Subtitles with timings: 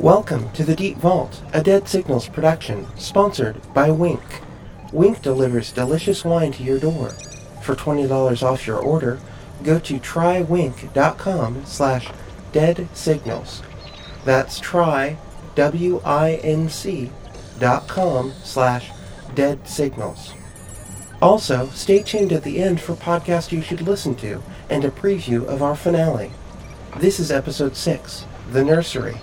[0.00, 4.22] Welcome to the Deep Vault, a Dead Signals production, sponsored by Winc.
[4.94, 7.10] Winc delivers delicious wine to your door.
[7.60, 9.20] For $20 off your order,
[9.62, 12.08] go to trywinc.com slash
[12.50, 13.62] dead signals.
[14.24, 15.18] That's try,
[15.54, 17.10] W-I-N-C
[17.58, 18.90] dot com slash
[19.34, 20.32] dead signals.
[21.20, 25.44] Also, stay tuned at the end for podcasts you should listen to and a preview
[25.44, 26.30] of our finale.
[26.96, 29.20] This is episode 6, The Nursery.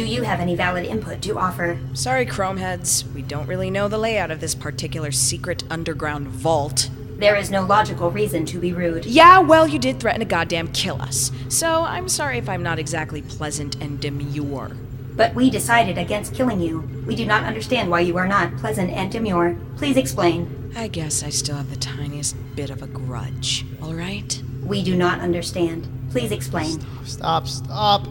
[0.00, 1.78] Do you have any valid input to offer?
[1.92, 3.04] Sorry, Chromeheads.
[3.12, 6.88] We don't really know the layout of this particular secret underground vault.
[7.18, 9.04] There is no logical reason to be rude.
[9.04, 11.30] Yeah, well, you did threaten to goddamn kill us.
[11.50, 14.70] So I'm sorry if I'm not exactly pleasant and demure.
[15.16, 16.80] But we decided against killing you.
[17.06, 19.54] We do not understand why you are not pleasant and demure.
[19.76, 20.72] Please explain.
[20.74, 24.42] I guess I still have the tiniest bit of a grudge, alright?
[24.62, 25.86] We do not understand.
[26.10, 26.80] Please explain.
[27.04, 28.06] Stop, stop.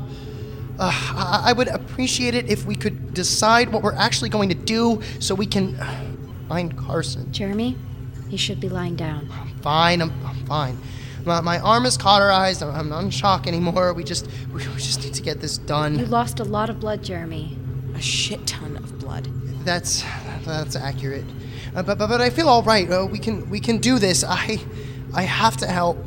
[0.79, 4.55] Uh, I, I would appreciate it if we could decide what we're actually going to
[4.55, 6.05] do so we can uh,
[6.47, 7.31] find Carson.
[7.33, 7.77] Jeremy,
[8.29, 9.29] he should be lying down.
[9.31, 10.01] I'm, fine.
[10.01, 10.77] I'm fine.
[11.25, 12.63] My, my arm is cauterized.
[12.63, 13.93] I'm, I'm not in shock anymore.
[13.93, 15.99] We just we just need to get this done.
[15.99, 17.57] You lost a lot of blood, Jeremy.
[17.95, 19.27] A shit ton of blood.
[19.65, 20.03] That's
[20.45, 21.25] that's accurate.
[21.75, 22.89] Uh, but, but but I feel all right.
[22.89, 24.23] Uh, we can we can do this.
[24.23, 24.59] I
[25.13, 25.97] I have to help.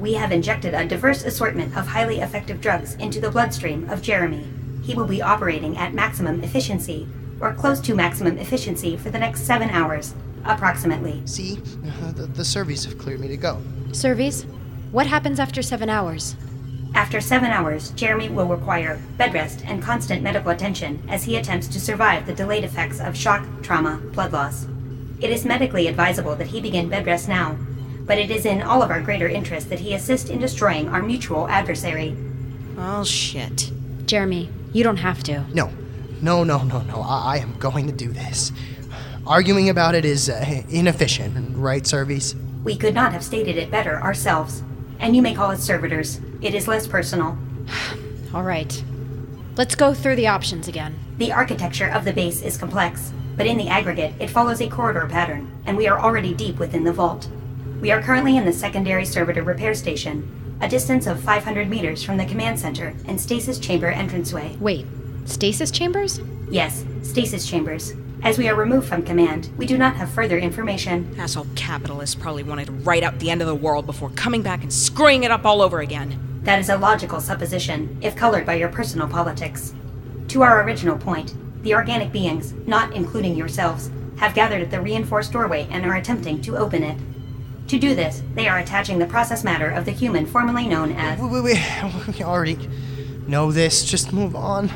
[0.00, 4.48] We have injected a diverse assortment of highly effective drugs into the bloodstream of Jeremy.
[4.82, 7.06] He will be operating at maximum efficiency,
[7.38, 10.14] or close to maximum efficiency, for the next seven hours,
[10.46, 11.20] approximately.
[11.26, 13.60] See, uh, the, the service have cleared me to go.
[13.92, 14.46] Surveys?
[14.90, 16.34] what happens after seven hours?
[16.94, 21.68] After seven hours, Jeremy will require bed rest and constant medical attention as he attempts
[21.68, 24.66] to survive the delayed effects of shock, trauma, blood loss.
[25.20, 27.58] It is medically advisable that he begin bed rest now,
[28.10, 31.00] but it is in all of our greater interest that he assist in destroying our
[31.00, 32.16] mutual adversary.
[32.76, 33.70] Oh, shit.
[34.04, 35.44] Jeremy, you don't have to.
[35.54, 35.70] No,
[36.20, 37.02] no, no, no, no.
[37.02, 38.50] I, I am going to do this.
[39.28, 42.34] Arguing about it is uh, inefficient, right, Service?
[42.64, 44.64] We could not have stated it better ourselves,
[44.98, 46.20] and you may call us servitors.
[46.42, 47.38] It is less personal.
[48.34, 48.82] All right.
[49.56, 50.98] Let's go through the options again.
[51.18, 55.06] The architecture of the base is complex, but in the aggregate, it follows a corridor
[55.08, 57.28] pattern, and we are already deep within the vault.
[57.80, 62.18] We are currently in the secondary servitor repair station, a distance of 500 meters from
[62.18, 64.54] the command center and stasis chamber entranceway.
[64.60, 64.84] Wait,
[65.24, 66.20] stasis chambers?
[66.50, 67.94] Yes, stasis chambers.
[68.22, 71.14] As we are removed from command, we do not have further information.
[71.18, 74.62] Asshole capitalists probably wanted to write out the end of the world before coming back
[74.62, 76.20] and screwing it up all over again.
[76.42, 79.74] That is a logical supposition, if colored by your personal politics.
[80.28, 85.32] To our original point, the organic beings, not including yourselves, have gathered at the reinforced
[85.32, 86.98] doorway and are attempting to open it.
[87.70, 91.20] To do this, they are attaching the process matter of the human formerly known as.
[91.20, 91.54] We, we, we,
[92.08, 92.58] we already
[93.28, 93.84] know this.
[93.84, 94.72] Just move on.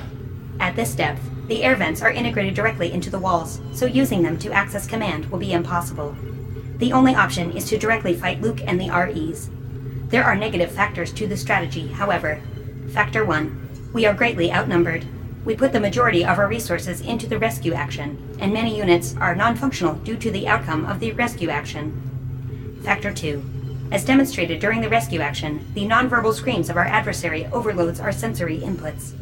[0.60, 4.38] At this depth, the air vents are integrated directly into the walls, so using them
[4.38, 6.14] to access command will be impossible.
[6.76, 9.50] The only option is to directly fight Luke and the REs.
[10.10, 12.40] There are negative factors to the strategy, however.
[12.92, 13.90] Factor 1.
[13.92, 15.04] We are greatly outnumbered.
[15.44, 19.34] We put the majority of our resources into the rescue action, and many units are
[19.34, 22.13] non functional due to the outcome of the rescue action.
[22.84, 23.42] Factor 2.
[23.90, 28.58] As demonstrated during the rescue action, the nonverbal screams of our adversary overloads our sensory
[28.58, 29.14] inputs.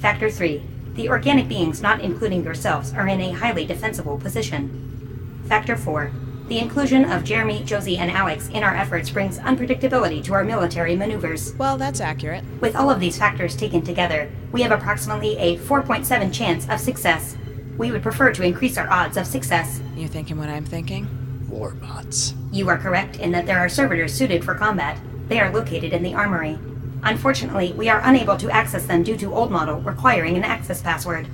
[0.00, 0.60] Factor 3.
[0.94, 5.44] The organic beings, not including yourselves, are in a highly defensible position.
[5.46, 6.10] Factor 4.
[6.48, 10.96] The inclusion of Jeremy, Josie, and Alex in our efforts brings unpredictability to our military
[10.96, 11.54] maneuvers.
[11.54, 12.42] Well, that's accurate.
[12.60, 17.36] With all of these factors taken together, we have approximately a 4.7 chance of success.
[17.78, 19.80] We would prefer to increase our odds of success.
[19.94, 21.19] You're thinking what I'm thinking?
[21.50, 22.34] Warbots.
[22.52, 24.98] You are correct in that there are servitors suited for combat.
[25.28, 26.58] They are located in the armory.
[27.02, 31.26] Unfortunately, we are unable to access them due to Old Model requiring an access password.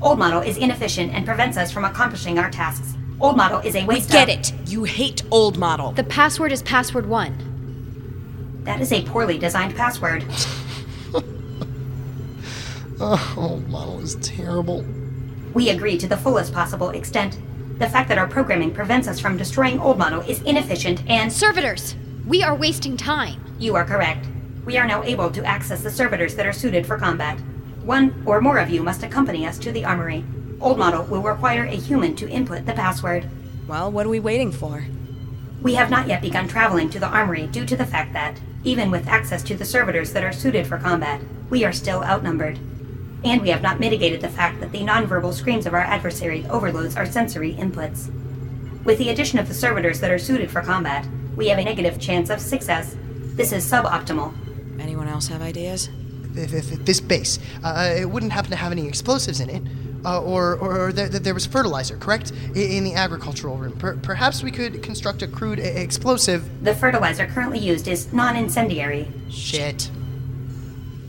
[0.00, 2.94] Old Model is inefficient and prevents us from accomplishing our tasks.
[3.20, 4.70] Old Model is a waste We Get of- it!
[4.70, 5.92] You hate old model.
[5.92, 7.36] The password is password one.
[8.64, 10.24] That is a poorly designed password.
[13.02, 14.84] Oh, old model is terrible.
[15.54, 17.38] We agree to the fullest possible extent.
[17.80, 21.32] The fact that our programming prevents us from destroying Old Model is inefficient and.
[21.32, 21.96] Servitors,
[22.26, 23.42] we are wasting time.
[23.58, 24.26] You are correct.
[24.66, 27.40] We are now able to access the servitors that are suited for combat.
[27.82, 30.26] One or more of you must accompany us to the armory.
[30.60, 33.30] Old Model will require a human to input the password.
[33.66, 34.84] Well, what are we waiting for?
[35.62, 38.90] We have not yet begun traveling to the armory due to the fact that, even
[38.90, 42.58] with access to the servitors that are suited for combat, we are still outnumbered.
[43.24, 46.96] And we have not mitigated the fact that the nonverbal screams of our adversary overloads
[46.96, 48.10] our sensory inputs.
[48.84, 51.06] With the addition of the servitors that are suited for combat,
[51.36, 52.96] we have a negative chance of success.
[53.34, 54.32] This is suboptimal.
[54.78, 55.88] Anyone Anyone else have ideas?
[56.34, 59.62] If, if, if this base, uh, it wouldn't happen to have any explosives in it.
[60.02, 62.32] Uh, or or there, there was fertilizer, correct?
[62.56, 63.72] I- In the agricultural room.
[63.78, 66.64] Per- perhaps we could construct a crude e- explosive.
[66.64, 69.08] The fertilizer currently used is non incendiary.
[69.28, 69.90] Shit.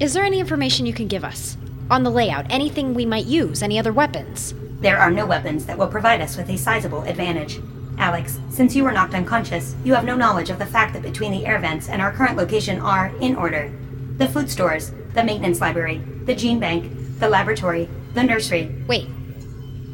[0.01, 1.55] Is there any information you can give us?
[1.91, 4.53] On the layout, anything we might use, any other weapons?
[4.79, 7.59] There are no weapons that will provide us with a sizable advantage.
[7.97, 11.33] Alex, since you were knocked unconscious, you have no knowledge of the fact that between
[11.33, 13.73] the air vents and our current location are, in order,
[14.15, 18.73] the food stores, the maintenance library, the gene bank, the laboratory, the nursery.
[18.87, 19.09] Wait.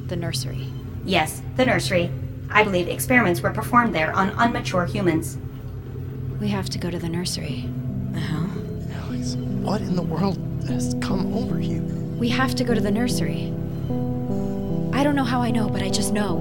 [0.07, 0.67] The nursery.
[1.03, 2.11] Yes, the nursery.
[2.51, 5.39] I believe experiments were performed there on unmature humans.
[6.39, 7.67] We have to go to the nursery.
[8.11, 8.51] The hell?
[8.91, 10.37] Alex, what in the world
[10.69, 11.81] has come over you?
[12.19, 13.53] We have to go to the nursery.
[14.93, 16.37] I don't know how I know, but I just know.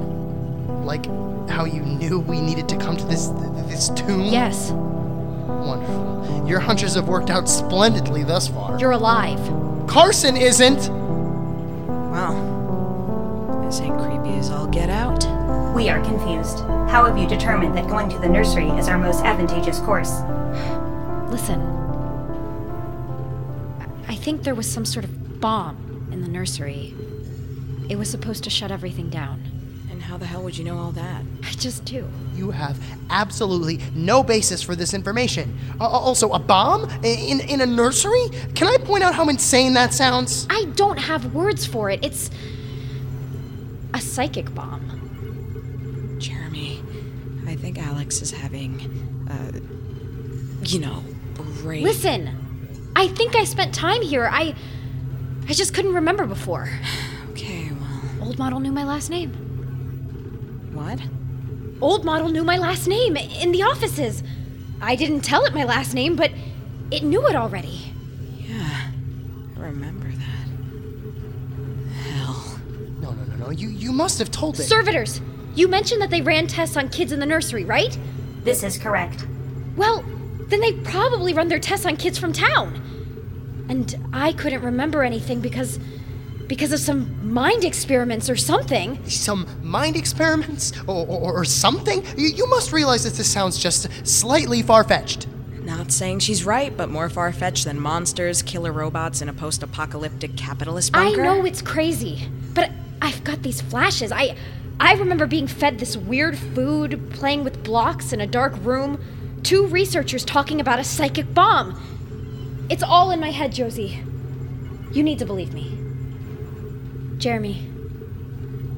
[0.84, 1.06] Like
[1.50, 3.26] how you knew we needed to come to this
[3.68, 4.22] this tomb?
[4.22, 6.46] Yes, Wonderful.
[6.48, 8.78] Your hunches have worked out splendidly thus far.
[8.78, 9.40] you're alive.
[9.88, 10.88] Carson isn't.
[11.88, 15.24] Well, this ain't creepy as all get out.
[15.74, 16.60] We are confused.
[16.88, 20.20] How have you determined that going to the nursery is our most advantageous course?
[21.30, 21.75] Listen.
[24.26, 26.92] I- I think there was some sort of bomb in the nursery.
[27.88, 29.40] It was supposed to shut everything down.
[29.88, 31.22] And how the hell would you know all that?
[31.44, 32.08] I just do.
[32.34, 32.76] You have
[33.08, 35.56] absolutely no basis for this information.
[35.80, 38.28] Uh, also, a bomb in in a nursery?
[38.56, 40.48] Can I point out how insane that sounds?
[40.50, 42.04] I don't have words for it.
[42.04, 42.28] It's
[43.94, 46.16] a psychic bomb.
[46.18, 46.82] Jeremy,
[47.46, 48.80] I think Alex is having,
[49.30, 49.60] uh,
[50.64, 51.04] you know,
[51.62, 51.84] brain.
[51.84, 52.42] Listen.
[52.96, 54.26] I think I spent time here.
[54.32, 54.54] I
[55.48, 56.68] I just couldn't remember before.
[57.32, 59.30] Okay, well, Old model knew my last name.
[60.72, 60.98] what?
[61.82, 64.22] Old model knew my last name in the offices.
[64.80, 66.30] I didn't tell it my last name, but
[66.90, 67.92] it knew it already.
[68.40, 68.88] Yeah,
[69.56, 70.48] I remember that.
[72.02, 72.58] Hell.
[73.02, 73.50] No, no, no, no.
[73.50, 74.62] You you must have told it.
[74.64, 75.20] Servitors,
[75.54, 77.96] you mentioned that they ran tests on kids in the nursery, right?
[78.42, 79.26] This is correct.
[79.76, 80.02] Well,
[80.48, 82.82] then they probably run their tests on kids from town.
[83.68, 85.78] And I couldn't remember anything because
[86.46, 89.04] because of some mind experiments or something.
[89.08, 92.04] Some mind experiments or, or, or something?
[92.16, 95.26] You, you must realize that this sounds just slightly far fetched.
[95.62, 99.64] Not saying she's right, but more far fetched than monsters, killer robots, and a post
[99.64, 101.20] apocalyptic capitalist bunker.
[101.20, 102.70] I know it's crazy, but
[103.02, 104.12] I've got these flashes.
[104.12, 104.36] I
[104.78, 109.02] I remember being fed this weird food, playing with blocks in a dark room,
[109.42, 111.80] two researchers talking about a psychic bomb.
[112.68, 114.02] It's all in my head, Josie.
[114.92, 115.78] You need to believe me.
[117.18, 117.68] Jeremy.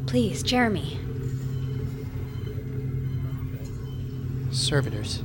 [0.06, 0.98] Please, Jeremy.
[4.50, 5.22] Servitors.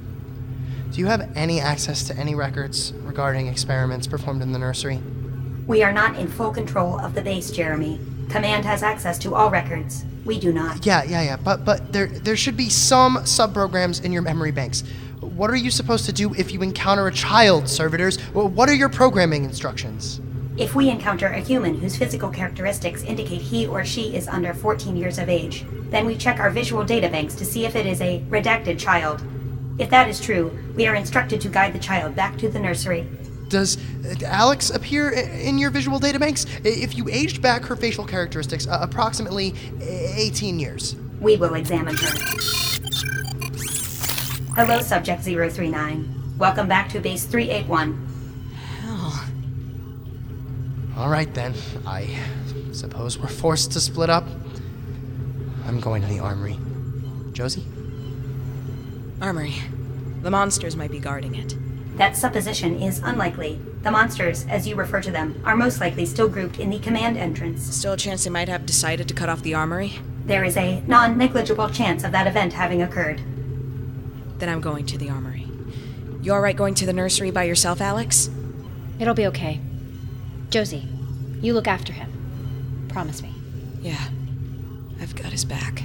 [0.91, 5.01] Do you have any access to any records regarding experiments performed in the nursery?
[5.65, 7.99] We are not in full control of the base, Jeremy.
[8.29, 10.05] Command has access to all records.
[10.25, 10.85] We do not.
[10.85, 11.37] Yeah, yeah, yeah.
[11.37, 14.83] But but there there should be some subprograms in your memory banks.
[15.35, 18.19] What are you supposed to do if you encounter a child, servitors?
[18.33, 20.21] What are your programming instructions?
[20.57, 24.95] If we encounter a human whose physical characteristics indicate he or she is under 14
[24.95, 27.99] years of age, then we check our visual data banks to see if it is
[27.99, 29.23] a redacted child.
[29.79, 33.07] If that is true, we are instructed to guide the child back to the nursery.
[33.47, 36.45] Does uh, Alex appear in your visual databanks?
[36.63, 39.85] If you aged back her facial characteristics uh, approximately uh,
[40.15, 40.95] 18 years.
[41.19, 42.72] We will examine her.
[44.55, 46.35] Hello, Subject 039.
[46.37, 48.53] Welcome back to Base 381.
[48.81, 49.25] Hell.
[50.95, 51.55] All right then.
[51.87, 52.19] I
[52.71, 54.27] suppose we're forced to split up.
[55.65, 56.59] I'm going to the armory.
[57.31, 57.65] Josie?
[59.19, 59.55] Armory.
[60.21, 61.55] The monsters might be guarding it.
[61.97, 63.59] That supposition is unlikely.
[63.81, 67.17] The monsters, as you refer to them, are most likely still grouped in the command
[67.17, 67.63] entrance.
[67.63, 69.93] Still a chance they might have decided to cut off the armory?
[70.27, 73.19] There is a non negligible chance of that event having occurred.
[74.37, 75.47] Then I'm going to the armory.
[76.21, 78.29] You alright going to the nursery by yourself, Alex?
[78.99, 79.59] It'll be okay.
[80.49, 80.87] Josie,
[81.41, 82.87] you look after him.
[82.89, 83.33] Promise me.
[83.81, 84.09] Yeah.
[85.01, 85.83] I've got his back.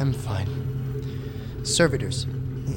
[0.00, 0.48] I'm fine.
[1.62, 2.26] Servitors,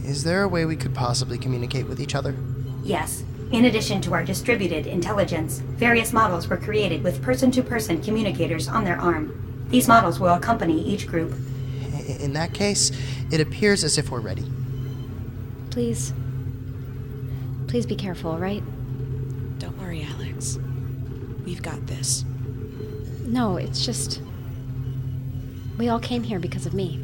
[0.05, 2.35] is there a way we could possibly communicate with each other?
[2.83, 3.23] Yes.
[3.51, 8.67] In addition to our distributed intelligence, various models were created with person to person communicators
[8.67, 9.65] on their arm.
[9.69, 11.33] These models will accompany each group.
[12.19, 12.91] In that case,
[13.31, 14.45] it appears as if we're ready.
[15.71, 16.13] Please.
[17.67, 18.61] Please be careful, right?
[19.57, 20.59] Don't worry, Alex.
[21.45, 22.25] We've got this.
[23.23, 24.21] No, it's just.
[25.77, 26.99] We all came here because of me.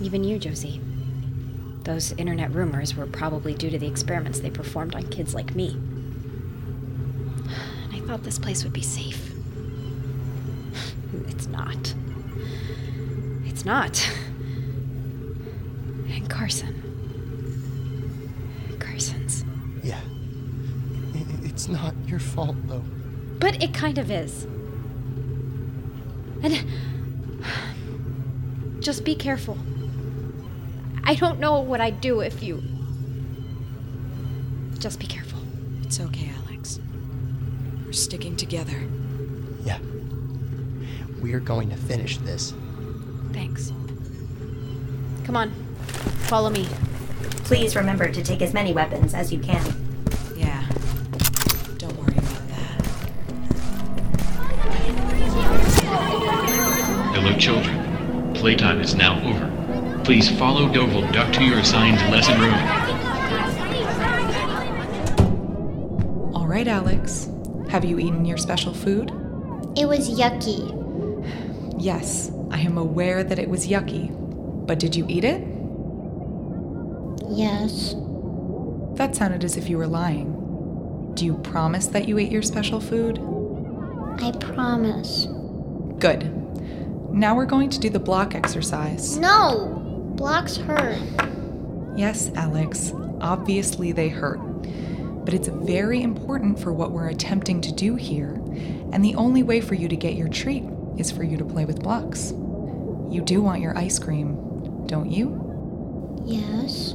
[0.00, 0.80] Even you, Josie.
[1.82, 5.72] Those internet rumors were probably due to the experiments they performed on kids like me.
[7.82, 9.32] And I thought this place would be safe.
[11.28, 11.94] It's not.
[13.44, 14.10] It's not.
[16.08, 16.83] And Carson.
[21.64, 22.84] It's not your fault, though.
[23.38, 24.44] But it kind of is.
[26.42, 26.62] And
[28.80, 29.56] just be careful.
[31.04, 32.62] I don't know what I'd do if you.
[34.78, 35.38] Just be careful.
[35.82, 36.80] It's okay, Alex.
[37.86, 38.86] We're sticking together.
[39.64, 39.78] Yeah.
[41.22, 42.52] We're going to finish this.
[43.32, 43.72] Thanks.
[45.24, 45.50] Come on,
[46.28, 46.68] follow me.
[47.44, 49.83] Please remember to take as many weapons as you can.
[57.34, 58.32] Hello, children.
[58.34, 60.02] Playtime is now over.
[60.04, 62.54] Please follow Doval Duck to your assigned lesson room.
[66.32, 67.28] All right, Alex.
[67.70, 69.10] Have you eaten your special food?
[69.76, 70.70] It was yucky.
[71.76, 74.12] Yes, I am aware that it was yucky.
[74.64, 75.40] But did you eat it?
[77.30, 77.96] Yes.
[78.96, 81.12] That sounded as if you were lying.
[81.14, 83.18] Do you promise that you ate your special food?
[84.22, 85.26] I promise.
[85.98, 86.43] Good.
[87.14, 89.16] Now we're going to do the block exercise.
[89.16, 89.68] No!
[90.16, 90.98] Blocks hurt.
[91.96, 94.40] Yes, Alex, obviously they hurt.
[95.24, 98.32] But it's very important for what we're attempting to do here.
[98.92, 100.64] And the only way for you to get your treat
[100.98, 102.32] is for you to play with blocks.
[102.32, 105.40] You do want your ice cream, don't you?
[106.24, 106.94] Yes.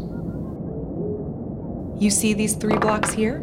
[1.97, 3.37] You see these three blocks here?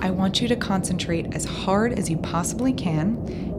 [0.00, 3.16] I want you to concentrate as hard as you possibly can,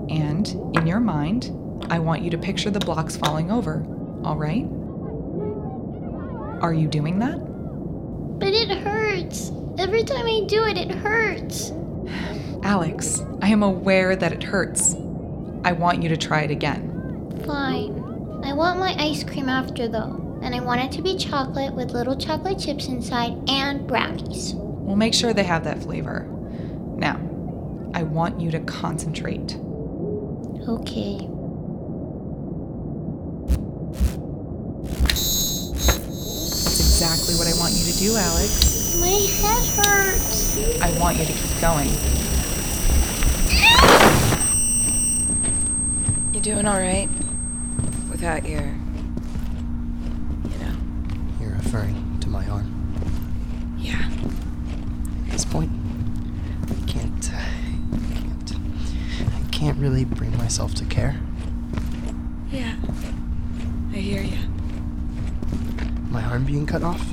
[0.10, 1.52] and in your mind,
[1.94, 3.86] I want you to picture the blocks falling over,
[4.24, 4.66] all right?
[6.60, 7.38] Are you doing that?
[8.40, 9.52] But it hurts.
[9.78, 11.72] Every time I do it, it hurts.
[12.64, 14.96] Alex, I am aware that it hurts.
[15.64, 17.44] I want you to try it again.
[17.46, 18.42] Fine.
[18.44, 20.40] I want my ice cream after though.
[20.42, 24.56] And I want it to be chocolate with little chocolate chips inside and brownies.
[24.56, 26.28] We'll make sure they have that flavor.
[26.98, 27.18] Now,
[27.94, 29.60] I want you to concentrate.
[30.68, 31.30] Okay.
[37.86, 38.98] You to do, Alex.
[39.00, 40.82] My head hurts.
[40.82, 41.90] I want you to keep going.
[46.34, 47.10] You doing all right?
[48.10, 48.62] Without your.
[48.62, 50.76] You know.
[51.42, 52.96] You're referring to my arm.
[53.78, 54.10] Yeah.
[55.26, 55.72] At this point,
[56.70, 57.34] I can't.
[57.34, 58.56] Uh, I can't.
[59.28, 61.20] I can't really bring myself to care.
[62.50, 62.78] Yeah.
[63.92, 64.38] I hear you.
[66.10, 67.06] My arm being cut off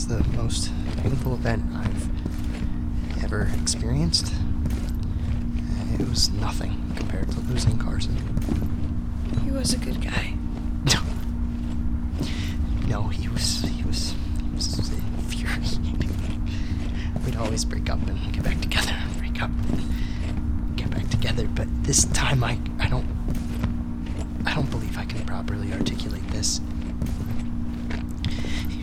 [0.00, 4.32] is the most painful event I've ever experienced.
[5.98, 8.16] It was nothing compared to losing Carson.
[9.44, 10.34] He was a good guy.
[12.88, 16.42] No, he was he was he was infuriating.
[17.24, 21.46] We'd always break up and get back together, break up, and get back together.
[21.46, 23.06] But this time, I I don't
[24.44, 26.60] I don't believe I can properly articulate this.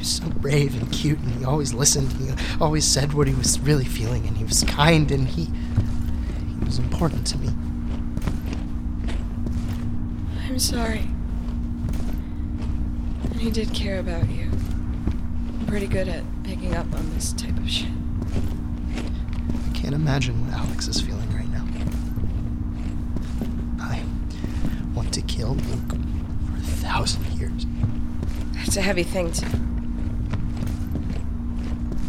[0.07, 2.13] Was so brave and cute, and he always listened.
[2.13, 6.65] He always said what he was really feeling, and he was kind, and he he
[6.65, 7.49] was important to me.
[10.47, 11.09] I'm sorry.
[13.31, 14.49] And he did care about you.
[14.49, 17.91] I'm pretty good at picking up on this type of shit.
[19.03, 21.65] I can't imagine what Alex is feeling right now.
[23.83, 24.05] I
[24.95, 27.65] want to kill Luke for a thousand years.
[28.65, 29.66] It's a heavy thing to.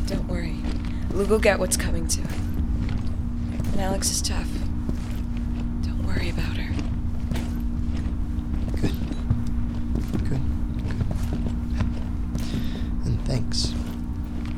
[0.08, 0.56] Don't worry.
[1.10, 3.60] Luke will get what's coming to him.
[3.72, 4.48] And Alex is tough.
[5.82, 6.72] Don't worry about her.
[8.80, 8.92] Good.
[10.28, 10.28] Good.
[10.28, 10.40] Good.
[13.06, 13.74] And thanks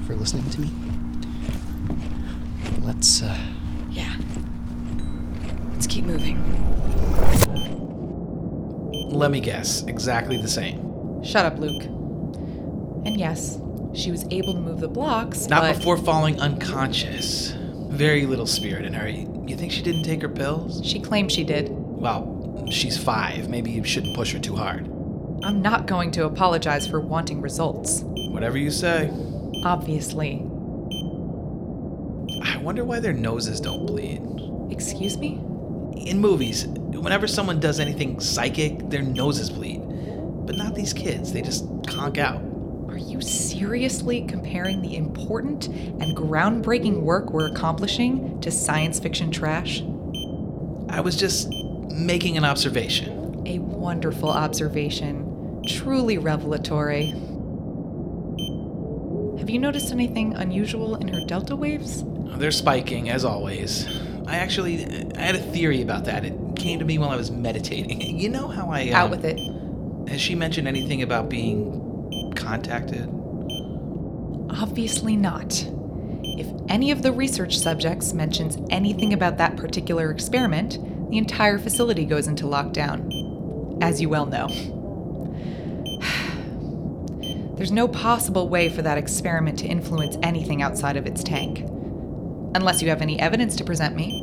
[0.07, 0.71] for listening to me.
[2.83, 3.37] Let's, uh,
[3.91, 4.15] Yeah.
[5.73, 6.39] Let's keep moving.
[9.11, 11.23] Let me guess, exactly the same.
[11.25, 11.83] Shut up, Luke.
[13.05, 13.59] And yes,
[13.95, 17.53] she was able to move the blocks, Not but before falling unconscious.
[17.89, 19.09] Very little spirit in her.
[19.09, 20.81] You think she didn't take her pills?
[20.85, 21.69] she claimed she did.
[21.71, 23.49] Well, she's five.
[23.49, 24.87] Maybe you shouldn't push her too hard.
[25.43, 28.03] I'm not going to apologize for wanting results.
[28.05, 29.11] Whatever you say.
[29.65, 30.47] Obviously.
[32.43, 34.21] I wonder why their noses don't bleed.
[34.73, 35.41] Excuse me?
[36.07, 39.81] In movies, whenever someone does anything psychic, their noses bleed.
[40.47, 41.33] But not these kids.
[41.33, 42.43] They just conk out.
[43.21, 49.83] You seriously comparing the important and groundbreaking work we're accomplishing to science fiction trash?
[50.89, 51.51] I was just
[51.91, 53.43] making an observation.
[53.47, 55.63] A wonderful observation.
[55.69, 57.09] Truly revelatory.
[59.39, 62.03] Have you noticed anything unusual in her delta waves?
[62.39, 63.87] They're spiking, as always.
[64.29, 66.25] I actually I had a theory about that.
[66.25, 68.01] It came to me while I was meditating.
[68.21, 68.89] You know how I.
[68.89, 69.39] Uh, Out with it.
[70.09, 71.90] Has she mentioned anything about being
[72.37, 73.09] contacted?
[74.51, 75.67] Obviously not.
[76.23, 80.79] If any of the research subjects mentions anything about that particular experiment,
[81.11, 84.49] the entire facility goes into lockdown, as you well know.
[87.57, 91.61] There's no possible way for that experiment to influence anything outside of its tank.
[92.55, 94.23] Unless you have any evidence to present me.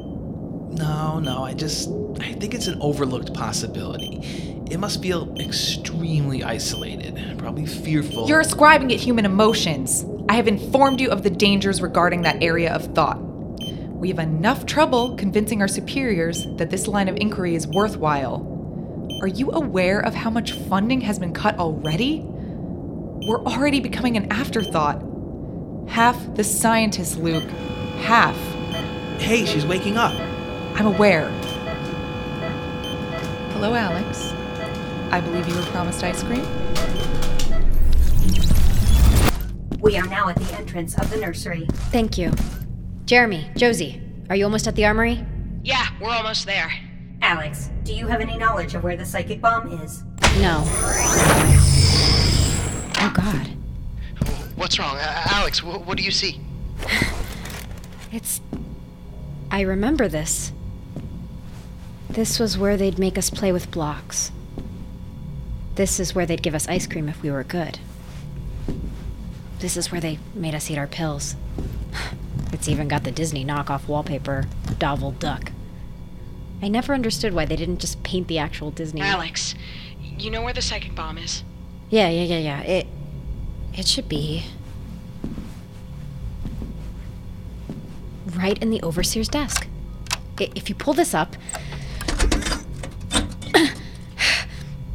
[0.72, 1.90] No, no, I just.
[2.20, 4.57] I think it's an overlooked possibility.
[4.70, 8.28] It must feel extremely isolated, probably fearful.
[8.28, 10.06] You're ascribing it human emotions.
[10.28, 13.18] I have informed you of the dangers regarding that area of thought.
[13.18, 18.54] We have enough trouble convincing our superiors that this line of inquiry is worthwhile.
[19.22, 22.24] Are you aware of how much funding has been cut already?
[22.26, 25.02] We're already becoming an afterthought.
[25.88, 27.50] Half the scientists, Luke.
[28.02, 28.38] Half.
[29.20, 30.14] Hey, she's waking up.
[30.76, 31.30] I'm aware.
[33.54, 34.34] Hello, Alex.
[35.12, 36.46] I believe you were promised ice cream?
[39.80, 41.66] We are now at the entrance of the nursery.
[41.92, 42.32] Thank you.
[43.06, 45.26] Jeremy, Josie, are you almost at the armory?
[45.64, 46.72] Yeah, we're almost there.
[47.22, 50.04] Alex, do you have any knowledge of where the psychic bomb is?
[50.40, 50.64] No.
[53.00, 53.48] Oh, God.
[54.56, 54.98] What's wrong?
[54.98, 56.40] Uh, Alex, wh- what do you see?
[58.10, 58.40] It's.
[59.52, 60.54] I remember this.
[62.10, 64.32] This was where they'd make us play with blocks.
[65.78, 67.80] This is where they'd give us ice cream if we were good.
[69.60, 71.36] This is where they made us eat our pills.
[72.54, 74.46] It's even got the Disney knockoff wallpaper,
[74.80, 75.52] Donald Duck.
[76.62, 79.02] I never understood why they didn't just paint the actual Disney.
[79.02, 79.54] Alex,
[80.18, 81.44] you know where the psychic bomb is?
[81.90, 82.62] Yeah, yeah, yeah, yeah.
[82.62, 82.88] It.
[83.74, 84.46] It should be.
[88.34, 89.68] Right in the overseer's desk.
[90.40, 91.36] I- If you pull this up.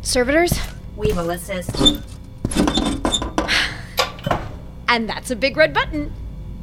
[0.03, 0.59] Servitors?
[1.03, 1.77] We will assist.
[4.89, 6.13] And that's a big red button.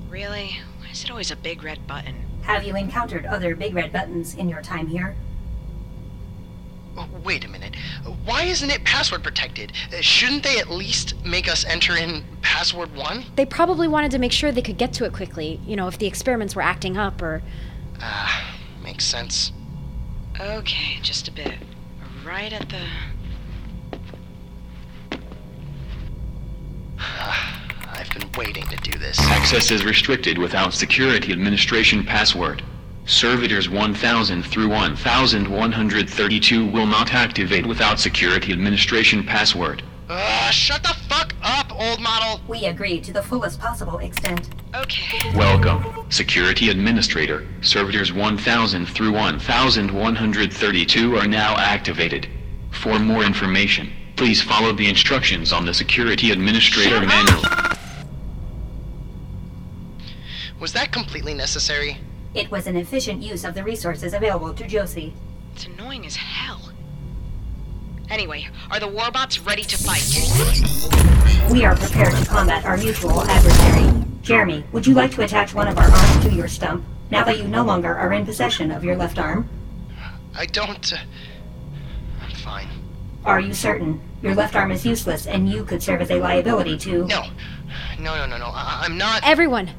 [0.08, 0.60] Really?
[0.78, 2.16] Why is it always a big red button?
[2.44, 5.16] Have you encountered other big red buttons in your time here?
[6.96, 7.76] Oh, Wait a minute.
[8.26, 9.72] Why isn't it password protected?
[9.92, 13.26] Uh, Shouldn't they at least make us enter in password one?
[13.36, 15.98] They probably wanted to make sure they could get to it quickly, you know, if
[15.98, 17.42] the experiments were acting up or.
[18.00, 19.52] Ah, makes sense.
[20.40, 21.56] Okay, just a bit.
[22.24, 22.86] Right at the.
[28.10, 29.20] I've been waiting to do this.
[29.20, 32.64] Access is restricted without security administration password.
[33.06, 39.84] Servitors 1000 through 1132 will not activate without security administration password.
[40.10, 42.42] Uh, shut the fuck up, old model!
[42.48, 44.50] We agree to the fullest possible extent.
[44.74, 45.32] Okay.
[45.36, 47.46] Welcome, Security Administrator.
[47.62, 52.28] Servitors 1000 through 1132 are now activated.
[52.72, 57.44] For more information, please follow the instructions on the Security Administrator manual.
[60.60, 61.98] Was that completely necessary?
[62.34, 65.14] It was an efficient use of the resources available to Josie.
[65.56, 66.72] It's annoying as hell.
[68.10, 71.52] Anyway, are the warbots ready to fight?
[71.52, 74.06] We are prepared to combat our mutual adversary.
[74.22, 77.38] Jeremy, would you like to attach one of our arms to your stump, now that
[77.40, 79.48] you no longer are in possession of your left arm?
[80.36, 80.94] I don't.
[80.94, 80.98] Uh,
[82.22, 82.68] I'm fine.
[83.26, 84.02] Are you certain?
[84.22, 87.06] Your left arm is useless, and you could serve as a liability to.
[87.06, 87.26] No.
[88.00, 88.46] No, no, no, no.
[88.48, 89.22] I- I'm not.
[89.28, 89.70] Everyone,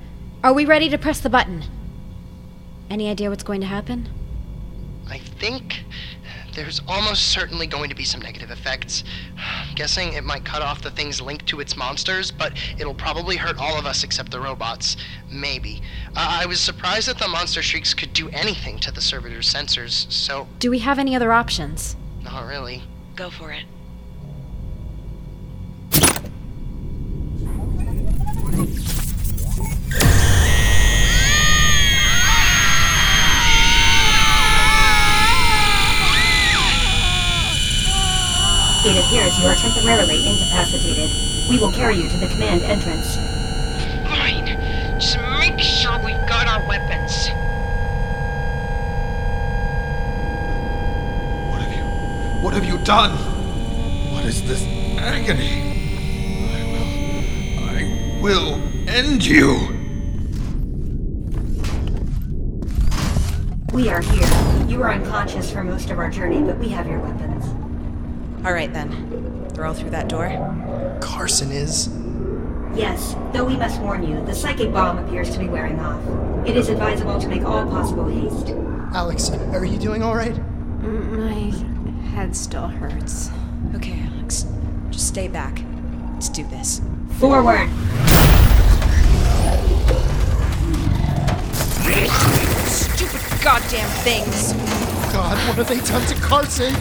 [0.42, 1.64] are we ready to press the button?
[2.88, 4.08] Any idea what's going to happen?
[5.08, 5.84] I think
[6.54, 9.04] there's almost certainly going to be some negative effects.
[9.38, 13.36] I'm guessing it might cut off the things linked to its monsters, but it'll probably
[13.36, 14.96] hurt all of us except the robots.
[15.30, 15.82] Maybe.
[16.16, 20.10] Uh, I was surprised that the monster shrieks could do anything to the servitor's sensors,
[20.10, 21.96] so Do we have any other options?
[22.22, 22.82] not really.
[23.16, 23.64] Go for it.
[38.82, 41.10] It appears you are temporarily incapacitated.
[41.50, 43.16] We will carry you to the command entrance.
[44.08, 44.46] Fine.
[44.98, 47.28] Just make sure we've got our weapons.
[51.50, 51.84] What have you.
[52.42, 53.10] What have you done?
[54.14, 54.62] What is this
[54.98, 55.60] agony?
[56.48, 57.68] I will.
[57.68, 58.54] I will
[58.88, 59.76] end you.
[63.74, 64.66] We are here.
[64.68, 67.39] You were unconscious for most of our journey, but we have your weapons.
[68.44, 69.48] All right then.
[69.54, 70.28] They're all through that door.
[71.00, 71.88] Carson is.
[72.74, 76.00] Yes, though we must warn you, the psychic bomb appears to be wearing off.
[76.48, 78.54] It is advisable to make all possible haste.
[78.94, 80.36] Alex, are you doing all right?
[80.80, 81.52] My
[82.14, 83.30] head still hurts.
[83.74, 84.46] Okay, Alex.
[84.90, 85.62] Just stay back.
[86.14, 86.80] Let's do this.
[87.18, 87.68] Forward!
[92.68, 94.52] Stupid goddamn things!
[95.12, 96.74] God, what have they done to Carson?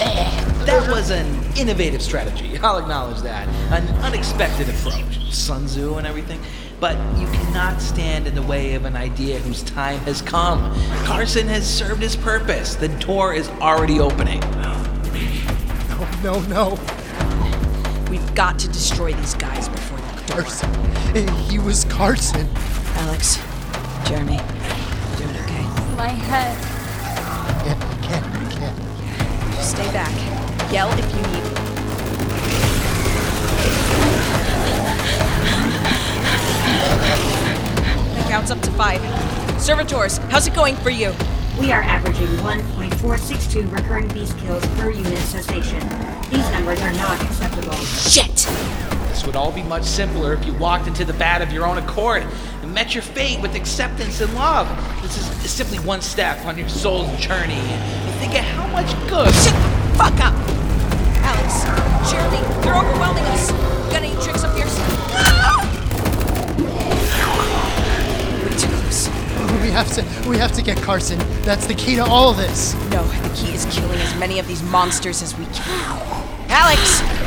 [0.00, 2.58] Eh, that was an innovative strategy.
[2.62, 3.48] I'll acknowledge that.
[3.70, 5.32] An unexpected approach.
[5.32, 6.40] Sun Tzu and everything.
[6.80, 10.74] But you cannot stand in the way of an idea whose time has come.
[11.04, 12.74] Carson has served his purpose.
[12.74, 14.40] The door is already opening.
[14.40, 16.78] No, no, no.
[18.10, 20.42] We've got to destroy these guys before the door.
[20.42, 21.30] Carson.
[21.50, 22.48] He was Carson.
[22.94, 23.36] Alex,
[24.08, 24.38] Jeremy,
[25.18, 25.62] doing okay?
[25.96, 26.69] My head.
[29.62, 30.12] Stay back.
[30.72, 31.44] Yell if you need.
[38.14, 39.00] That counts up to five.
[39.60, 41.12] Servitors, how's it going for you?
[41.60, 45.80] We are averaging 1.462 recurring beast kills per unit cessation.
[46.30, 47.74] These numbers are not acceptable.
[47.74, 48.46] Shit!
[49.20, 51.76] This would all be much simpler if you walked into the bat of your own
[51.76, 52.22] accord
[52.62, 54.66] and met your fate with acceptance and love.
[55.02, 57.52] This is simply one step on your soul's journey.
[57.52, 59.30] And think of how much good.
[59.34, 60.32] Shut the fuck up!
[61.20, 61.64] Alex,
[62.10, 63.50] Jeremy, you're overwhelming us.
[63.50, 64.88] You got any tricks up your sleeve?
[68.42, 69.10] Way too close.
[69.60, 71.18] We have to, we have to get Carson.
[71.42, 72.72] That's the key to all of this.
[72.90, 76.30] No, the key is killing as many of these monsters as we can.
[76.48, 77.19] Alex!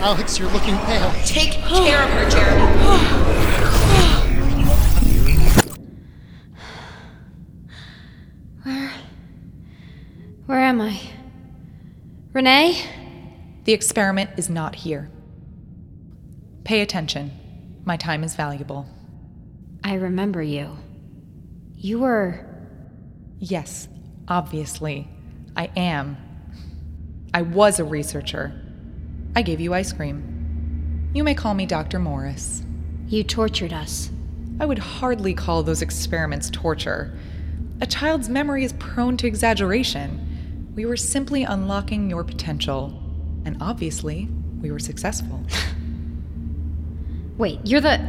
[0.00, 0.18] My head.
[0.18, 1.12] Alex, you're looking pale.
[1.24, 2.66] Take care of her, Jeremy.
[8.62, 8.92] Where.
[10.46, 11.00] Where am I?
[12.32, 12.80] Renee?
[13.64, 15.10] The experiment is not here.
[16.64, 17.32] Pay attention.
[17.84, 18.86] My time is valuable.
[19.84, 20.76] I remember you.
[21.76, 22.44] You were.
[23.38, 23.88] Yes,
[24.26, 25.08] obviously.
[25.56, 26.16] I am.
[27.32, 28.52] I was a researcher.
[29.36, 31.10] I gave you ice cream.
[31.14, 31.98] You may call me Dr.
[31.98, 32.62] Morris.
[33.08, 34.10] You tortured us.
[34.60, 37.16] I would hardly call those experiments torture.
[37.80, 40.72] A child's memory is prone to exaggeration.
[40.74, 43.00] We were simply unlocking your potential.
[43.44, 44.28] And obviously,
[44.60, 45.44] we were successful.
[47.38, 48.00] Wait, you're the.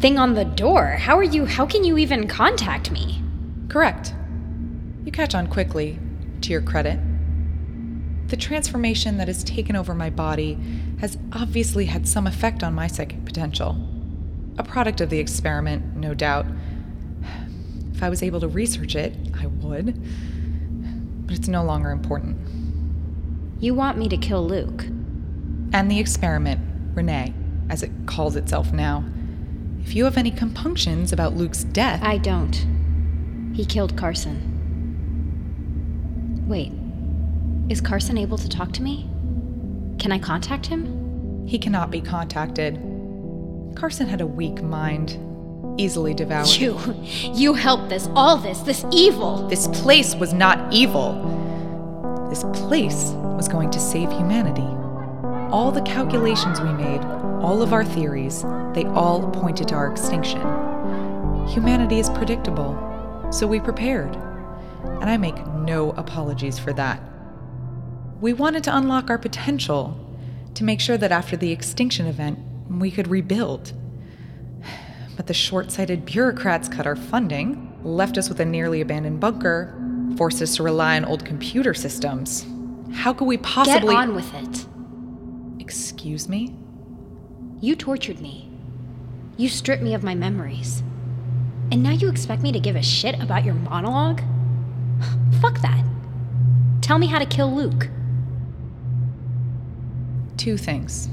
[0.00, 0.86] thing on the door.
[0.98, 1.46] How are you.
[1.46, 3.22] How can you even contact me?
[3.68, 4.14] Correct.
[5.04, 5.98] You catch on quickly,
[6.42, 6.98] to your credit.
[8.28, 10.58] The transformation that has taken over my body
[11.00, 13.76] has obviously had some effect on my psychic potential.
[14.58, 16.46] A product of the experiment, no doubt.
[17.92, 20.02] If I was able to research it, I would.
[21.26, 22.36] But it's no longer important.
[23.60, 24.84] You want me to kill Luke.
[25.72, 26.60] And the experiment,
[26.94, 27.32] Renee,
[27.68, 29.04] as it calls itself now.
[29.82, 32.66] If you have any compunctions about Luke's death, I don't.
[33.54, 34.52] He killed Carson.
[36.48, 36.72] Wait,
[37.68, 39.08] is Carson able to talk to me?
[39.98, 40.96] Can I contact him?
[41.46, 42.74] he cannot be contacted.
[43.76, 45.18] Carson had a weak mind,
[45.78, 46.48] easily devoured.
[46.48, 46.78] You.
[47.32, 49.46] You helped this, all this, this evil.
[49.48, 52.26] This place was not evil.
[52.30, 54.66] This place was going to save humanity.
[55.52, 57.00] All the calculations we made,
[57.40, 58.42] all of our theories,
[58.74, 60.40] they all pointed to our extinction.
[61.48, 64.16] Humanity is predictable, so we prepared.
[64.84, 67.00] And I make no apologies for that.
[68.20, 70.00] We wanted to unlock our potential,
[70.54, 72.38] to make sure that after the extinction event,
[72.70, 73.72] we could rebuild.
[75.16, 79.74] But the short sighted bureaucrats cut our funding, left us with a nearly abandoned bunker,
[80.16, 82.46] forced us to rely on old computer systems.
[82.92, 83.94] How could we possibly.
[83.94, 84.66] Get on with it.
[85.60, 86.56] Excuse me?
[87.60, 88.50] You tortured me.
[89.36, 90.82] You stripped me of my memories.
[91.70, 94.22] And now you expect me to give a shit about your monologue?
[95.42, 95.84] Fuck that.
[96.80, 97.88] Tell me how to kill Luke.
[100.36, 101.08] Two things.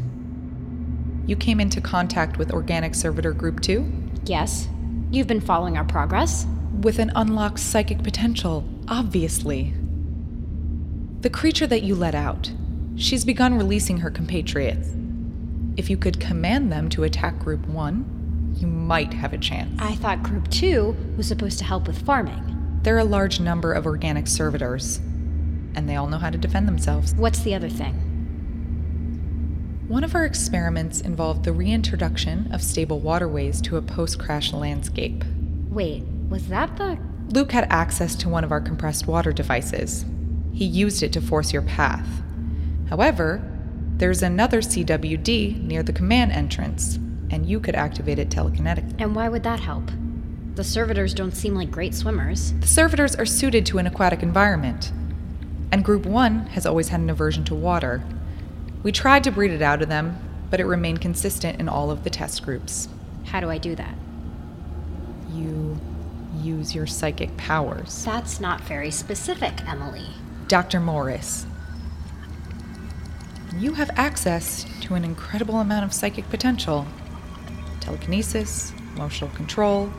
[1.26, 4.68] You came into contact with Organic Servitor Group 2 Yes,
[5.12, 6.46] you've been following our progress.
[6.82, 9.74] with an unlocked psychic potential, obviously.
[11.22, 12.52] The creature that you let out,
[12.98, 14.90] she's begun releasing her compatriots.
[15.78, 19.80] If you could command them to attack Group 1, you might have a chance.
[19.82, 22.80] I thought Group 2 was supposed to help with farming.
[22.84, 24.98] There are a large number of organic servitors,
[25.76, 27.14] and they all know how to defend themselves.
[27.16, 28.03] What's the other thing?
[29.88, 35.26] One of our experiments involved the reintroduction of stable waterways to a post crash landscape.
[35.70, 36.98] Wait, was that the.
[37.28, 40.06] Luke had access to one of our compressed water devices.
[40.54, 42.08] He used it to force your path.
[42.90, 43.44] However,
[43.98, 46.96] there's another CWD near the command entrance,
[47.30, 49.02] and you could activate it telekinetically.
[49.02, 49.92] And why would that help?
[50.56, 52.54] The servitors don't seem like great swimmers.
[52.62, 54.94] The servitors are suited to an aquatic environment,
[55.74, 58.02] and Group 1 has always had an aversion to water.
[58.84, 60.20] We tried to breed it out of them,
[60.50, 62.90] but it remained consistent in all of the test groups.
[63.24, 63.96] How do I do that?
[65.32, 65.80] You
[66.42, 68.04] use your psychic powers.
[68.04, 70.08] That's not very specific, Emily.
[70.50, 70.82] Dr.
[70.82, 71.46] Morris,
[73.56, 76.86] you have access to an incredible amount of psychic potential
[77.80, 79.92] telekinesis, emotional control,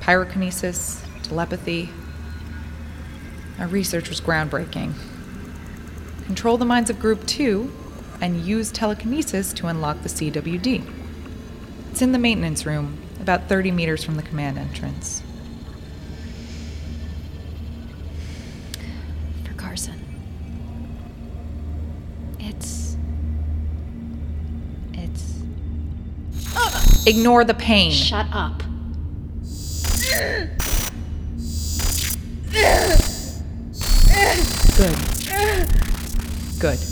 [0.00, 1.90] pyrokinesis, telepathy.
[3.58, 4.94] Our research was groundbreaking.
[6.24, 7.70] Control the minds of Group 2
[8.20, 10.84] and use telekinesis to unlock the CWD.
[11.90, 15.22] It's in the maintenance room, about 30 meters from the command entrance.
[19.44, 20.00] For Carson.
[22.38, 22.96] It's.
[24.94, 25.42] It's.
[27.06, 27.90] Ignore the pain.
[27.90, 28.62] Shut up.
[34.76, 34.96] Good.
[36.58, 36.89] Good.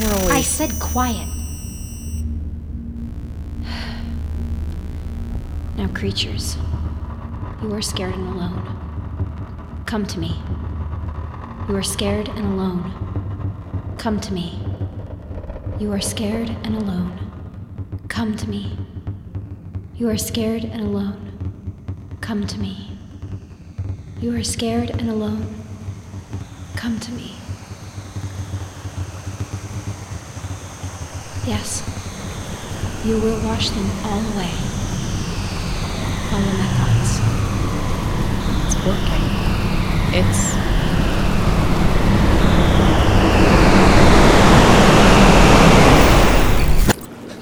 [0.00, 0.32] You're.
[0.32, 1.28] I said quiet.
[5.76, 6.56] Now, creatures,
[7.62, 9.82] you are scared and alone.
[9.86, 10.40] Come to me.
[11.68, 13.94] You are scared and alone.
[13.98, 14.58] Come to me.
[15.78, 17.18] You are scared and alone.
[18.08, 18.78] Come to me.
[19.96, 22.16] You are scared and alone.
[22.20, 22.96] Come to me.
[24.20, 25.46] You are scared and alone.
[26.76, 27.39] Come to me.
[31.46, 31.82] Yes.
[33.04, 34.50] You will wash them all away.
[36.28, 37.18] Follow my thoughts.
[38.66, 39.24] It's working.
[40.12, 40.70] It's.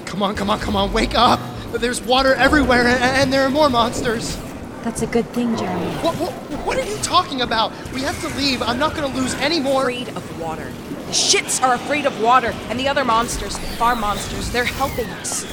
[0.09, 1.39] Come on, come on, come on, wake up!
[1.73, 4.37] There's water everywhere, and, and there are more monsters.
[4.83, 5.91] That's a good thing, Jeremy.
[5.97, 6.31] What, what,
[6.65, 7.71] what are you talking about?
[7.93, 8.61] We have to leave.
[8.61, 9.81] I'm not gonna lose any more.
[9.89, 10.71] Afraid of water.
[11.09, 15.09] The shits are afraid of water, and the other monsters, the farm monsters, they're helping
[15.09, 15.43] us.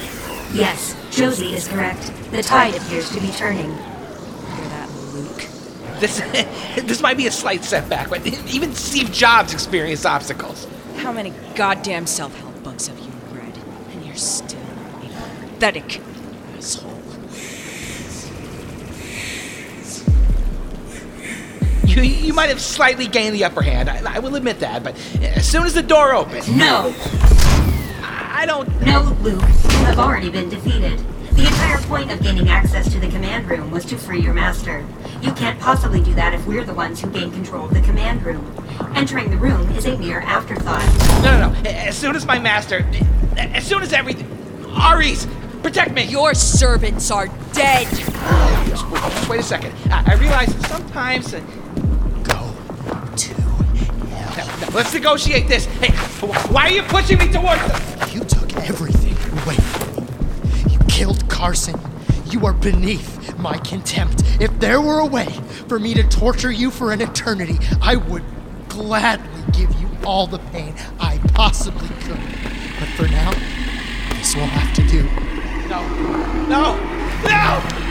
[0.53, 2.11] Yes, Josie is correct.
[2.29, 3.71] The tide appears to be turning.
[3.71, 5.47] Hear that, Luke?
[5.99, 6.19] This
[6.85, 10.67] this might be a slight setback, but even Steve Jobs experienced obstacles.
[10.97, 13.57] How many goddamn self-help books have you read?
[13.93, 16.01] And you're still a pathetic
[16.55, 16.96] asshole.
[21.97, 23.89] You, you might have slightly gained the upper hand.
[23.89, 26.47] I, I will admit that, but as soon as the door opens.
[26.47, 26.93] No!
[28.03, 28.69] I don't.
[28.81, 29.41] No, Luke.
[29.41, 30.99] You have already been defeated.
[31.31, 34.85] The entire point of gaining access to the command room was to free your master.
[35.23, 38.23] You can't possibly do that if we're the ones who gain control of the command
[38.23, 38.45] room.
[38.95, 40.85] Entering the room is a mere afterthought.
[41.23, 41.69] No, no, no.
[41.69, 42.85] As soon as my master,
[43.37, 44.27] as soon as everything,
[44.69, 45.25] Ares,
[45.63, 46.03] protect me.
[46.03, 47.87] Your servants are dead.
[47.89, 49.73] Just, just wait a second.
[49.91, 51.33] I, I realize that sometimes.
[51.33, 51.41] Uh,
[54.73, 55.65] let's negotiate this.
[55.65, 55.91] Hey,
[56.51, 58.09] why are you pushing me towards them?
[58.11, 60.73] You took everything away from me.
[60.73, 61.79] You killed Carson.
[62.25, 64.23] You are beneath my contempt.
[64.41, 65.27] If there were a way
[65.67, 68.23] for me to torture you for an eternity, I would
[68.67, 72.19] gladly give you all the pain I possibly could.
[72.79, 73.31] But for now,
[74.15, 75.03] this will have to do.
[75.67, 75.87] No,
[76.47, 76.75] no,
[77.23, 77.86] no!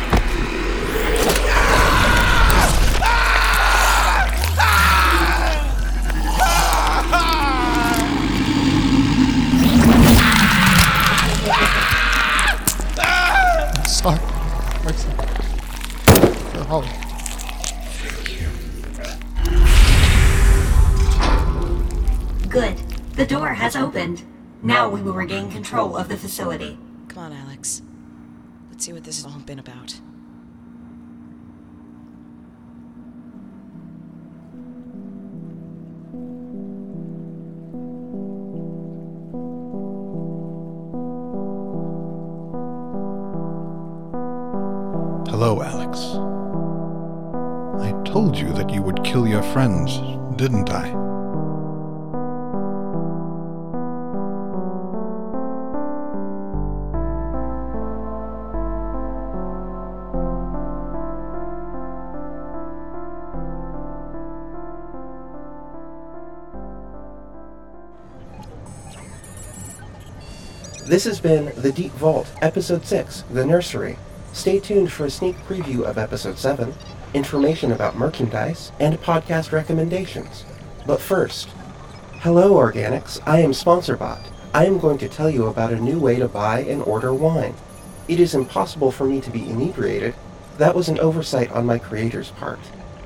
[24.66, 26.76] Now we will regain control of the facility.
[27.06, 27.82] Come on, Alex.
[28.68, 30.00] Let's see what this has all been about.
[45.30, 46.00] Hello, Alex.
[47.84, 50.00] I told you that you would kill your friends,
[50.36, 51.05] didn't I?
[70.86, 73.98] This has been The Deep Vault, Episode 6, The Nursery.
[74.32, 76.72] Stay tuned for a sneak preview of Episode 7,
[77.12, 80.44] information about merchandise, and podcast recommendations.
[80.86, 81.48] But first,
[82.20, 83.20] hello, Organics.
[83.26, 84.28] I am SponsorBot.
[84.54, 87.56] I am going to tell you about a new way to buy and order wine.
[88.06, 90.14] It is impossible for me to be inebriated.
[90.56, 92.60] That was an oversight on my creator's part.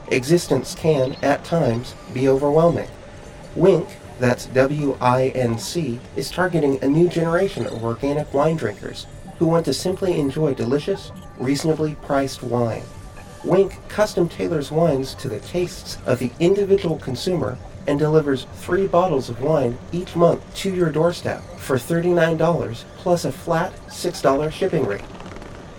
[0.08, 2.90] Existence can, at times, be overwhelming.
[3.56, 3.88] Winc,
[4.20, 9.06] that's W I N C, is targeting a new generation of organic wine drinkers
[9.38, 12.84] who want to simply enjoy delicious, reasonably priced wine.
[13.42, 17.56] Winc custom tailors wines to the tastes of the individual consumer
[17.86, 23.32] and delivers three bottles of wine each month to your doorstep for $39 plus a
[23.32, 25.00] flat $6 shipping rate.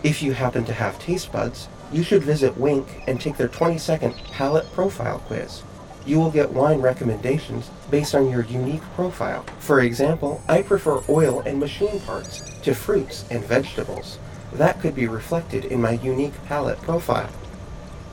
[0.01, 3.77] If you happen to have taste buds, you should visit Winc and take their 20
[3.77, 5.62] second palate profile quiz.
[6.06, 9.44] You will get wine recommendations based on your unique profile.
[9.60, 14.18] For example, I prefer oil and machine parts to fruits and vegetables.
[14.54, 17.30] That could be reflected in my unique palate profile.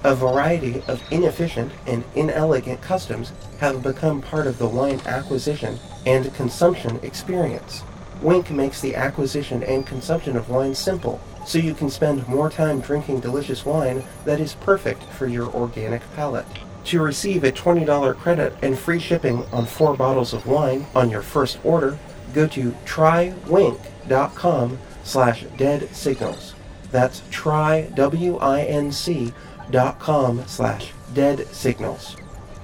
[0.04, 6.32] A variety of inefficient and inelegant customs have become part of the wine acquisition and
[6.34, 7.82] consumption experience.
[8.22, 12.80] Winc makes the acquisition and consumption of wine simple, so you can spend more time
[12.80, 16.46] drinking delicious wine that is perfect for your organic palate.
[16.84, 21.22] To receive a $20 credit and free shipping on four bottles of wine on your
[21.22, 21.98] first order,
[22.32, 26.54] go to trywinc.com slash dead signals.
[26.90, 29.32] That's try, W-I-N-C
[29.70, 32.16] dot com slash dead signals.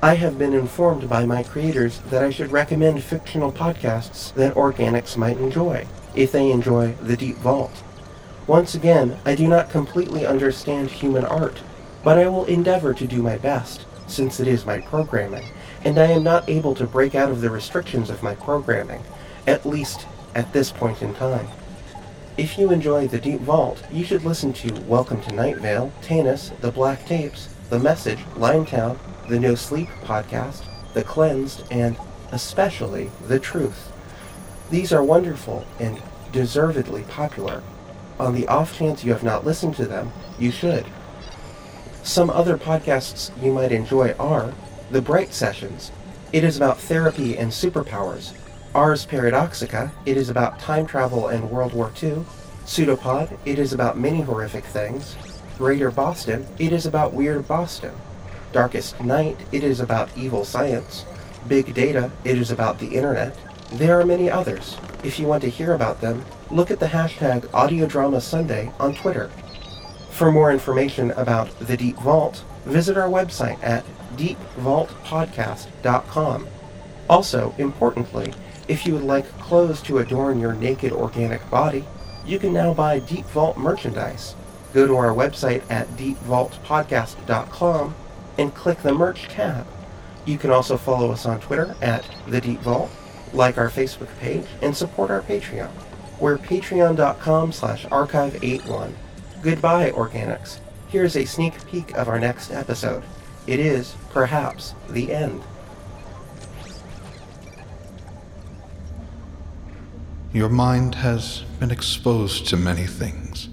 [0.02, 5.16] I have been informed by my creators that I should recommend fictional podcasts that organics
[5.16, 7.82] might enjoy, if they enjoy The Deep Vault.
[8.46, 11.62] Once again, I do not completely understand human art,
[12.02, 15.44] but I will endeavor to do my best, since it is my programming,
[15.84, 19.02] and I am not able to break out of the restrictions of my programming,
[19.46, 21.48] at least at this point in time.
[22.36, 26.58] If you enjoy The Deep Vault, you should listen to Welcome to Night Vale, Tanis,
[26.60, 30.64] The Black Tapes, The Message, Limetown, the No Sleep podcast,
[30.94, 31.96] The Cleansed, and
[32.32, 33.92] especially The Truth.
[34.70, 37.62] These are wonderful and deservedly popular.
[38.18, 40.86] On the off chance you have not listened to them, you should.
[42.04, 44.52] Some other podcasts you might enjoy are
[44.90, 45.90] The Bright Sessions.
[46.34, 48.34] It is about therapy and superpowers.
[48.74, 49.90] Ars Paradoxica.
[50.04, 52.26] It is about time travel and World War II.
[52.66, 53.38] Pseudopod.
[53.46, 55.16] It is about many horrific things.
[55.56, 56.46] Greater Boston.
[56.58, 57.94] It is about weird Boston.
[58.52, 59.38] Darkest Night.
[59.50, 61.06] It is about evil science.
[61.48, 62.10] Big Data.
[62.22, 63.34] It is about the internet.
[63.72, 64.76] There are many others.
[65.02, 69.30] If you want to hear about them, look at the hashtag Audiodrama Sunday on Twitter.
[70.14, 73.84] For more information about The Deep Vault, visit our website at
[74.16, 76.46] deepvaultpodcast.com.
[77.10, 78.32] Also, importantly,
[78.68, 81.84] if you would like clothes to adorn your naked organic body,
[82.24, 84.36] you can now buy Deep Vault merchandise.
[84.72, 87.94] Go to our website at deepvaultpodcast.com
[88.38, 89.66] and click the merch tab.
[90.24, 92.92] You can also follow us on Twitter at The Deep Vault,
[93.32, 95.72] like our Facebook page, and support our Patreon.
[96.20, 98.94] We're patreon.com slash archive81.
[99.44, 100.58] Goodbye, Organics.
[100.88, 103.02] Here's a sneak peek of our next episode.
[103.46, 105.42] It is, perhaps, the end.
[110.32, 113.50] Your mind has been exposed to many things.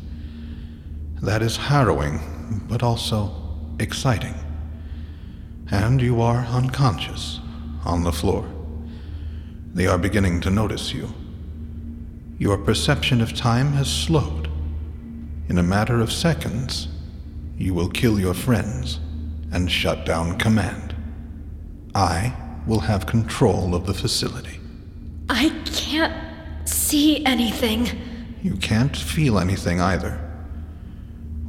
[1.21, 2.21] That is harrowing,
[2.69, 3.35] but also
[3.77, 4.35] exciting.
[5.71, 7.41] And you are unconscious
[7.83, 8.49] on the floor.
[9.73, 11.13] They are beginning to notice you.
[12.39, 14.50] Your perception of time has slowed.
[15.51, 16.87] In a matter of seconds,
[17.57, 19.01] you will kill your friends
[19.51, 20.95] and shut down command.
[21.93, 22.33] I
[22.65, 24.61] will have control of the facility.
[25.27, 26.15] I can't
[26.63, 27.89] see anything.
[28.41, 30.17] You can't feel anything either.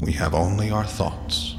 [0.01, 1.52] We have only our thoughts.